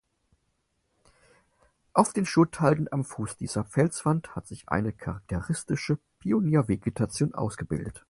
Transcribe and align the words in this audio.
Auf 1.93 2.11
den 2.11 2.25
Schutthalden 2.25 2.91
am 2.91 3.05
Fuß 3.05 3.37
dieser 3.37 3.63
Felswand 3.63 4.35
hat 4.35 4.47
sich 4.47 4.67
eine 4.67 4.93
charakteristische 4.93 5.99
Pioniervegetation 6.17 7.35
ausgebildet. 7.35 7.99